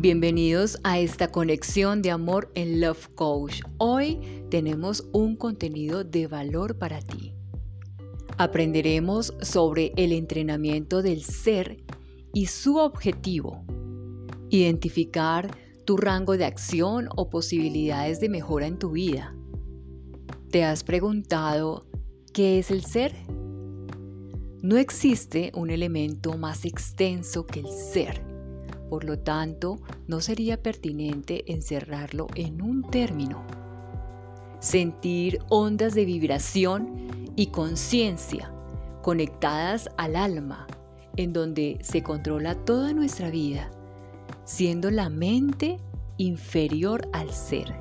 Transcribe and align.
Bienvenidos 0.00 0.78
a 0.82 0.98
esta 0.98 1.30
conexión 1.30 2.00
de 2.00 2.10
amor 2.10 2.50
en 2.54 2.80
Love 2.80 3.08
Coach. 3.08 3.60
Hoy 3.76 4.18
tenemos 4.48 5.06
un 5.12 5.36
contenido 5.36 6.04
de 6.04 6.26
valor 6.26 6.78
para 6.78 7.02
ti. 7.02 7.34
Aprenderemos 8.38 9.34
sobre 9.42 9.92
el 9.96 10.12
entrenamiento 10.12 11.02
del 11.02 11.22
ser 11.22 11.84
y 12.32 12.46
su 12.46 12.78
objetivo. 12.78 13.62
Identificar 14.48 15.54
tu 15.84 15.98
rango 15.98 16.38
de 16.38 16.46
acción 16.46 17.10
o 17.14 17.28
posibilidades 17.28 18.20
de 18.20 18.30
mejora 18.30 18.68
en 18.68 18.78
tu 18.78 18.92
vida. 18.92 19.36
¿Te 20.50 20.64
has 20.64 20.82
preguntado 20.82 21.84
qué 22.32 22.58
es 22.58 22.70
el 22.70 22.86
ser? 22.86 23.14
No 24.62 24.78
existe 24.78 25.52
un 25.54 25.68
elemento 25.68 26.38
más 26.38 26.64
extenso 26.64 27.44
que 27.44 27.60
el 27.60 27.68
ser 27.68 28.29
por 28.90 29.04
lo 29.04 29.20
tanto, 29.20 29.78
no 30.08 30.20
sería 30.20 30.62
pertinente 30.62 31.50
encerrarlo 31.50 32.26
en 32.34 32.60
un 32.60 32.82
término. 32.82 33.44
Sentir 34.58 35.38
ondas 35.48 35.94
de 35.94 36.04
vibración 36.04 37.08
y 37.36 37.46
conciencia 37.46 38.52
conectadas 39.00 39.88
al 39.96 40.16
alma, 40.16 40.66
en 41.16 41.32
donde 41.32 41.78
se 41.82 42.02
controla 42.02 42.54
toda 42.54 42.92
nuestra 42.92 43.30
vida, 43.30 43.70
siendo 44.44 44.90
la 44.90 45.08
mente 45.08 45.78
inferior 46.18 47.08
al 47.12 47.30
ser. 47.30 47.74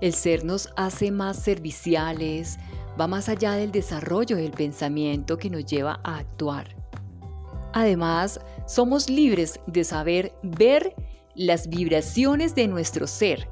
El 0.00 0.12
ser 0.12 0.44
nos 0.44 0.68
hace 0.76 1.10
más 1.10 1.38
serviciales, 1.38 2.58
va 3.00 3.06
más 3.06 3.28
allá 3.28 3.52
del 3.52 3.72
desarrollo 3.72 4.36
del 4.36 4.50
pensamiento 4.50 5.38
que 5.38 5.48
nos 5.48 5.64
lleva 5.64 6.00
a 6.02 6.18
actuar. 6.18 6.76
Además, 7.72 8.40
somos 8.66 9.10
libres 9.10 9.60
de 9.66 9.84
saber 9.84 10.32
ver 10.42 10.94
las 11.34 11.68
vibraciones 11.68 12.54
de 12.54 12.68
nuestro 12.68 13.06
ser. 13.06 13.48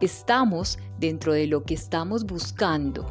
Estamos 0.00 0.78
dentro 0.98 1.32
de 1.32 1.46
lo 1.46 1.62
que 1.62 1.74
estamos 1.74 2.24
buscando. 2.24 3.06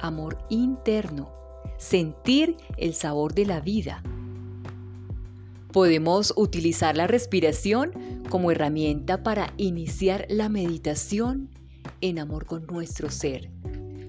Amor 0.00 0.38
interno. 0.50 1.32
Sentir 1.78 2.56
el 2.76 2.94
sabor 2.94 3.34
de 3.34 3.46
la 3.46 3.60
vida. 3.60 4.02
Podemos 5.72 6.32
utilizar 6.36 6.96
la 6.96 7.06
respiración 7.06 7.92
como 8.28 8.50
herramienta 8.50 9.22
para 9.22 9.52
iniciar 9.56 10.26
la 10.28 10.48
meditación 10.48 11.50
en 12.00 12.18
amor 12.18 12.46
con 12.46 12.66
nuestro 12.66 13.10
ser. 13.10 13.50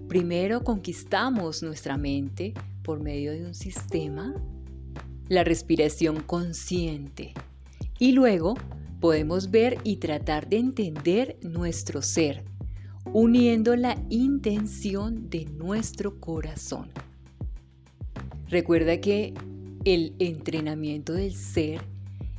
Primero 0.08 0.64
conquistamos 0.64 1.62
nuestra 1.62 1.98
mente 1.98 2.54
por 2.84 3.02
medio 3.02 3.34
de 3.34 3.46
un 3.46 3.54
sistema 3.54 4.34
la 5.30 5.44
respiración 5.44 6.22
consciente. 6.22 7.34
Y 8.00 8.12
luego 8.12 8.56
podemos 9.00 9.52
ver 9.52 9.78
y 9.84 9.98
tratar 9.98 10.50
de 10.50 10.58
entender 10.58 11.38
nuestro 11.42 12.02
ser, 12.02 12.44
uniendo 13.14 13.76
la 13.76 14.02
intención 14.10 15.30
de 15.30 15.46
nuestro 15.46 16.20
corazón. 16.20 16.90
Recuerda 18.50 19.00
que 19.02 19.34
el 19.84 20.16
entrenamiento 20.20 21.14
del 21.14 21.34
ser 21.34 21.82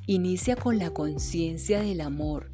inicia 0.06 0.56
con 0.56 0.78
la 0.78 0.90
conciencia 0.90 1.80
del 1.80 2.00
amor 2.00 2.50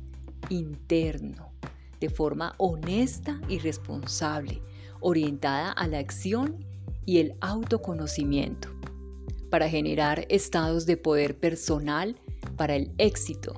interno, 0.48 1.52
de 2.00 2.10
forma 2.10 2.55
honesta 2.58 3.40
y 3.48 3.58
responsable, 3.58 4.60
orientada 5.00 5.70
a 5.70 5.86
la 5.86 5.98
acción 5.98 6.64
y 7.06 7.18
el 7.18 7.34
autoconocimiento 7.40 8.73
para 9.50 9.69
generar 9.69 10.27
estados 10.28 10.87
de 10.87 10.97
poder 10.97 11.39
personal 11.39 12.17
para 12.56 12.77
el 12.77 12.92
éxito. 12.98 13.55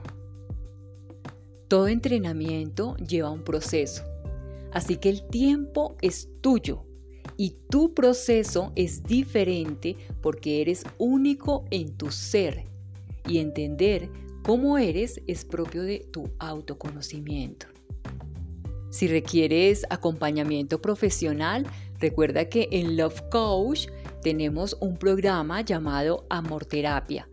Todo 1.69 1.89
entrenamiento 1.89 2.97
lleva 2.97 3.31
un 3.31 3.43
proceso, 3.43 4.05
así 4.73 4.97
que 4.97 5.11
el 5.11 5.27
tiempo 5.29 5.97
es 6.01 6.29
tuyo 6.41 6.85
y 7.37 7.57
tu 7.71 7.93
proceso 7.93 8.73
es 8.77 9.03
diferente 9.03 9.97
porque 10.23 10.63
eres 10.63 10.85
único 10.99 11.65
en 11.71 11.97
tu 11.97 12.11
ser 12.11 12.65
y 13.29 13.39
entender 13.39 14.09
cómo 14.43 14.79
eres 14.79 15.21
es 15.27 15.45
propio 15.45 15.83
de 15.83 16.07
tu 16.13 16.31
autoconocimiento. 16.39 17.67
Si 18.91 19.09
requieres 19.09 19.85
acompañamiento 19.91 20.81
profesional, 20.81 21.67
recuerda 21.99 22.49
que 22.49 22.69
en 22.71 22.97
Love 22.97 23.23
Coach 23.31 23.89
tenemos 24.27 24.77
un 24.81 24.97
programa 24.97 25.61
llamado 25.61 26.27
Amor 26.31 26.65
Terapia, 26.65 27.29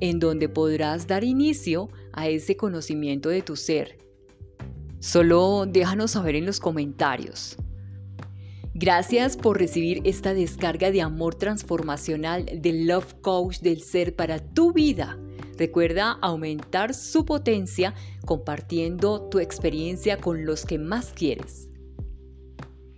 en 0.00 0.18
donde 0.18 0.48
podrás 0.48 1.06
dar 1.06 1.22
inicio 1.22 1.90
a 2.14 2.30
ese 2.30 2.56
conocimiento 2.56 3.28
de 3.28 3.42
tu 3.42 3.56
ser. 3.56 3.98
Solo 5.00 5.66
déjanos 5.68 6.12
saber 6.12 6.36
en 6.36 6.46
los 6.46 6.58
comentarios. 6.58 7.58
Gracias 8.72 9.36
por 9.36 9.58
recibir 9.58 10.00
esta 10.04 10.32
descarga 10.32 10.90
de 10.90 11.02
amor 11.02 11.34
transformacional 11.34 12.46
del 12.62 12.86
Love 12.86 13.16
Coach 13.20 13.58
del 13.58 13.82
Ser 13.82 14.16
para 14.16 14.38
tu 14.38 14.72
vida. 14.72 15.18
Recuerda 15.58 16.12
aumentar 16.22 16.94
su 16.94 17.26
potencia 17.26 17.92
compartiendo 18.24 19.28
tu 19.28 19.40
experiencia 19.40 20.16
con 20.16 20.46
los 20.46 20.64
que 20.64 20.78
más 20.78 21.12
quieres. 21.12 21.68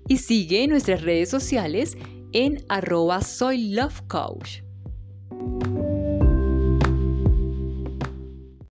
Y 0.07 0.19
sigue 0.19 0.69
nuestras 0.69 1.03
redes 1.03 1.29
sociales 1.29 1.97
en 2.33 2.65
arroba 2.69 3.21
soy 3.21 3.73
love 3.73 4.03
coach. 4.09 4.63